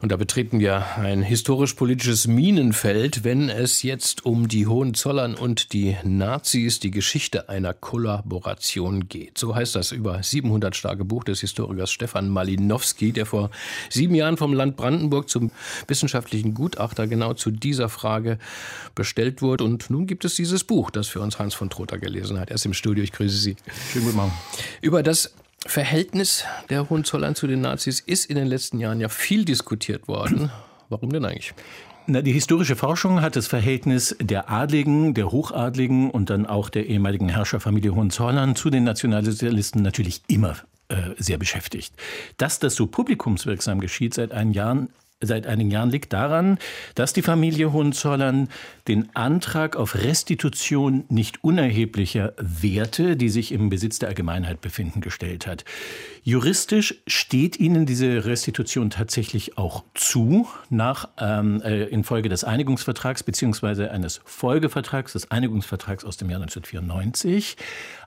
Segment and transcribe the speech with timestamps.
[0.00, 5.96] und da betreten wir ein historisch-politisches Minenfeld, wenn es jetzt um die Hohenzollern und die
[6.04, 9.38] Nazis, die Geschichte einer Kollaboration geht.
[9.38, 13.50] So heißt das über 700 starke Buch des Historikers Stefan Malinowski, der vor
[13.90, 15.50] sieben Jahren vom Land Brandenburg zum
[15.86, 18.38] wissenschaftlichen Gutachter genau zu dieser Frage
[18.94, 19.64] bestellt wurde.
[19.64, 22.50] Und nun gibt es dieses Buch, das für uns Hans von Trotha gelesen hat.
[22.50, 23.04] Er ist im Studio.
[23.04, 23.56] Ich grüße Sie.
[23.92, 24.32] Schönen guten Morgen.
[24.80, 25.34] Über das
[25.66, 30.50] Verhältnis der Hohenzollern zu den Nazis ist in den letzten Jahren ja viel diskutiert worden.
[30.88, 31.54] Warum denn eigentlich?
[32.06, 36.86] Na, die historische Forschung hat das Verhältnis der Adligen, der Hochadligen und dann auch der
[36.86, 40.56] ehemaligen Herrscherfamilie Hohenzollern zu den Nationalsozialisten natürlich immer
[40.88, 41.94] äh, sehr beschäftigt.
[42.36, 44.88] Dass das so publikumswirksam geschieht seit einigen Jahren,
[45.26, 46.58] seit einigen Jahren liegt daran,
[46.94, 48.48] dass die Familie Hohenzollern
[48.88, 55.46] den Antrag auf Restitution nicht unerheblicher Werte, die sich im Besitz der Allgemeinheit befinden, gestellt
[55.46, 55.64] hat.
[56.22, 63.88] Juristisch steht ihnen diese Restitution tatsächlich auch zu, nach, ähm, äh, infolge des Einigungsvertrags bzw.
[63.88, 67.56] eines Folgevertrags, des Einigungsvertrags aus dem Jahr 1994.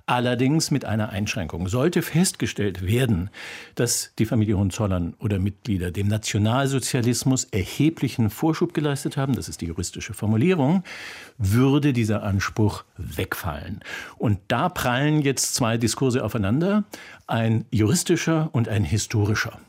[0.10, 1.68] Allerdings mit einer Einschränkung.
[1.68, 3.30] Sollte festgestellt werden,
[3.76, 7.07] dass die Familie Hohenzollern oder Mitglieder dem Nationalsozialismus
[7.46, 10.84] erheblichen Vorschub geleistet haben, das ist die juristische Formulierung,
[11.38, 13.82] würde dieser Anspruch wegfallen.
[14.18, 16.84] Und da prallen jetzt zwei Diskurse aufeinander,
[17.28, 19.60] ein juristischer und ein historischer.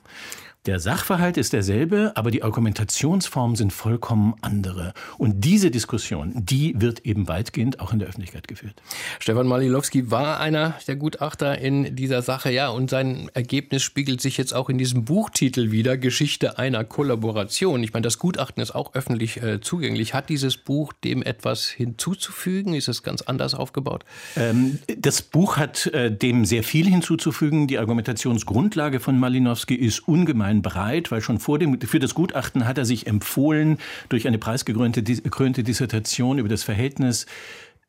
[0.69, 4.92] Der Sachverhalt ist derselbe, aber die Argumentationsformen sind vollkommen andere.
[5.16, 8.83] Und diese Diskussion, die wird eben weitgehend auch in der Öffentlichkeit geführt.
[9.19, 14.36] Stefan Malilowski war einer der Gutachter in dieser Sache, ja, und sein Ergebnis spiegelt sich
[14.36, 17.83] jetzt auch in diesem Buchtitel wieder, Geschichte einer Kollaboration.
[17.83, 20.12] Ich meine, das Gutachten ist auch öffentlich äh, zugänglich.
[20.12, 22.74] Hat dieses Buch dem etwas hinzuzufügen?
[22.74, 24.05] Ist es ganz anders aufgebaut?
[24.36, 27.69] Ähm, das Buch hat äh, dem sehr viel hinzuzufügen.
[27.69, 32.67] Die Argumentationsgrundlage von Malinowski ist ungemein bisschen breit, weil schon vor dem, für das Gutachten
[32.67, 37.27] hat er sich empfohlen durch eine preisgekrönte Dissertation über das Verhältnis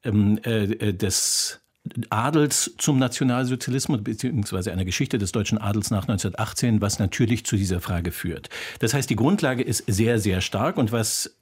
[0.03, 1.62] ähm, äh, äh, des
[2.09, 7.80] Adels zum Nationalsozialismus beziehungsweise einer Geschichte des deutschen Adels nach 1918, was natürlich zu dieser
[7.80, 8.50] Frage führt.
[8.80, 11.36] Das heißt, die Grundlage ist sehr, sehr stark und was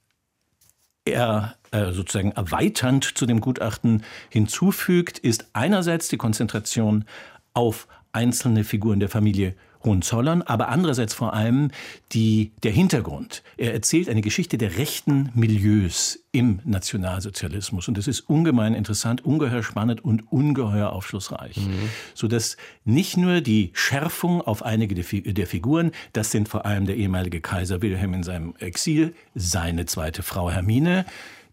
[1.05, 7.05] er äh, sozusagen erweiternd zu dem Gutachten hinzufügt, ist einerseits die Konzentration
[7.53, 9.55] auf einzelne Figuren der Familie
[9.87, 11.71] Hohenzollern, aber andererseits vor allem
[12.11, 13.41] die, der Hintergrund.
[13.57, 17.87] Er erzählt eine Geschichte der rechten Milieus im Nationalsozialismus.
[17.87, 21.57] Und das ist ungemein interessant, ungeheuer spannend und ungeheuer aufschlussreich.
[21.57, 21.89] Mhm.
[22.13, 27.41] Sodass nicht nur die Schärfung auf einige der Figuren, das sind vor allem der ehemalige
[27.41, 31.05] Kaiser Wilhelm in seinem Exil, seine zweite Frau Hermine,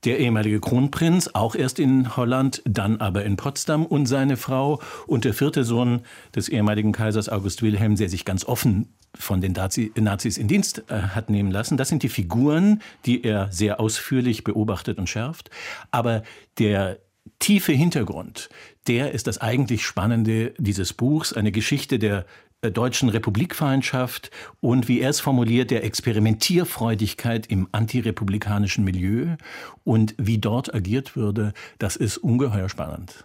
[0.04, 5.24] der ehemalige Kronprinz, auch erst in Holland, dann aber in Potsdam und seine Frau und
[5.24, 6.02] der vierte Sohn
[6.34, 10.94] des ehemaligen Kaisers August Wilhelm, der sich ganz offen von den Nazis in Dienst äh,
[10.94, 11.76] hat nehmen lassen.
[11.76, 15.50] Das sind die Figuren, die er sehr ausführlich beobachtet und schärft.
[15.90, 16.22] Aber
[16.58, 16.98] der
[17.38, 18.48] tiefe Hintergrund,
[18.86, 22.26] der ist das eigentlich Spannende dieses Buchs, eine Geschichte der
[22.64, 24.30] äh, deutschen Republikfeindschaft
[24.60, 29.36] und, wie er es formuliert, der Experimentierfreudigkeit im antirepublikanischen Milieu
[29.84, 33.24] und wie dort agiert würde, das ist ungeheuer spannend.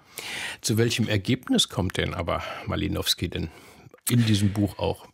[0.62, 3.50] Zu welchem Ergebnis kommt denn aber Malinowski denn
[4.10, 5.08] in diesem Buch auch?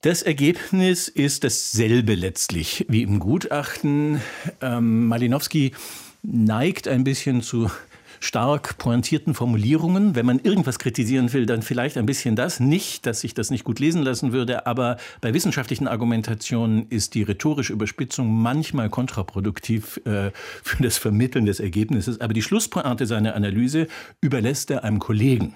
[0.00, 4.20] Das Ergebnis ist dasselbe letztlich wie im Gutachten.
[4.60, 5.72] Ähm, Malinowski
[6.22, 7.70] neigt ein bisschen zu
[8.24, 10.14] stark pointierten Formulierungen.
[10.14, 12.58] Wenn man irgendwas kritisieren will, dann vielleicht ein bisschen das.
[12.58, 17.22] Nicht, dass ich das nicht gut lesen lassen würde, aber bei wissenschaftlichen Argumentationen ist die
[17.22, 20.30] rhetorische Überspitzung manchmal kontraproduktiv äh,
[20.62, 22.20] für das Vermitteln des Ergebnisses.
[22.20, 23.88] Aber die Schlusspointe seiner Analyse
[24.20, 25.54] überlässt er einem Kollegen.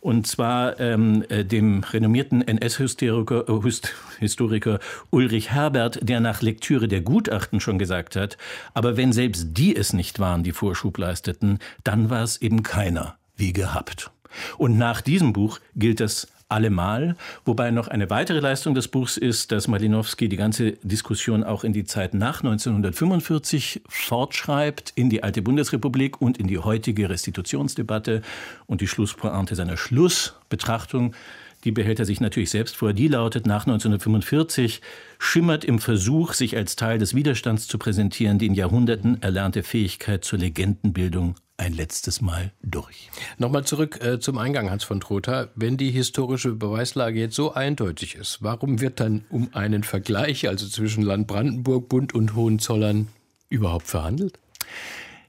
[0.00, 4.78] Und zwar ähm, äh, dem renommierten NS-Historiker äh,
[5.10, 8.36] Ulrich Herbert, der nach Lektüre der Gutachten schon gesagt hat,
[8.74, 13.16] aber wenn selbst die es nicht waren, die Vorschub leisteten, dann war es eben keiner,
[13.36, 14.10] wie gehabt.
[14.58, 17.16] Und nach diesem Buch gilt das allemal.
[17.44, 21.72] Wobei noch eine weitere Leistung des Buchs ist, dass Malinowski die ganze Diskussion auch in
[21.72, 28.22] die Zeit nach 1945 fortschreibt, in die alte Bundesrepublik und in die heutige Restitutionsdebatte.
[28.66, 31.14] Und die Schlusspointe seiner Schlussbetrachtung
[31.64, 32.92] die behält er sich natürlich selbst vor.
[32.92, 34.82] Die lautet nach 1945,
[35.18, 40.24] schimmert im Versuch, sich als Teil des Widerstands zu präsentieren, die in Jahrhunderten erlernte Fähigkeit
[40.24, 43.10] zur Legendenbildung ein letztes Mal durch.
[43.38, 45.48] Nochmal zurück äh, zum Eingang, Hans von Trotha.
[45.54, 50.66] Wenn die historische Beweislage jetzt so eindeutig ist, warum wird dann um einen Vergleich, also
[50.66, 53.08] zwischen Land Brandenburg, Bund und Hohenzollern,
[53.48, 54.38] überhaupt verhandelt?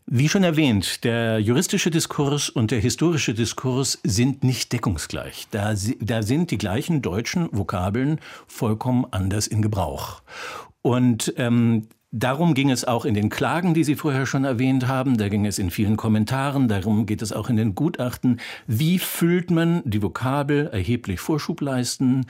[0.09, 5.47] Wie schon erwähnt, der juristische Diskurs und der historische Diskurs sind nicht deckungsgleich.
[5.51, 10.21] Da, da sind die gleichen deutschen Vokabeln vollkommen anders in Gebrauch.
[10.81, 15.17] Und ähm, Darum ging es auch in den Klagen, die Sie vorher schon erwähnt haben.
[15.17, 16.69] Da ging es in vielen Kommentaren.
[16.69, 18.39] Darum geht es auch in den Gutachten.
[18.65, 22.25] Wie füllt man die Vokabel erheblich Vorschub leisten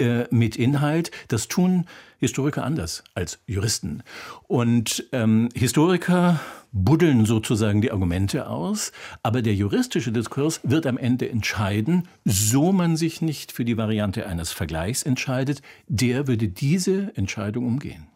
[0.00, 1.12] äh, mit Inhalt?
[1.28, 1.86] Das tun
[2.18, 4.02] Historiker anders als Juristen.
[4.48, 6.40] Und ähm, Historiker
[6.72, 8.92] buddeln sozusagen die Argumente aus,
[9.22, 14.26] aber der juristische Diskurs wird am Ende entscheiden, so man sich nicht für die Variante
[14.26, 18.08] eines Vergleichs entscheidet, der würde diese Entscheidung umgehen.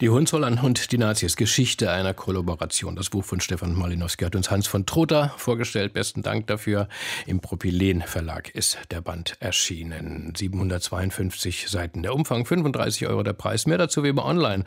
[0.00, 2.94] Die Hohenzollern und die Nazis, Geschichte einer Kollaboration.
[2.96, 5.92] Das Buch von Stefan Malinowski hat uns Hans von Trotha vorgestellt.
[5.92, 6.88] Besten Dank dafür.
[7.26, 10.32] Im Propylen Verlag ist der Band erschienen.
[10.36, 12.02] 752 Seiten.
[12.02, 13.66] Der Umfang 35 Euro der Preis.
[13.66, 14.64] Mehr dazu wie immer online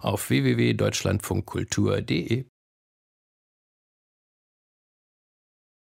[0.00, 2.51] auf www.deutschlandfunkkultur.de.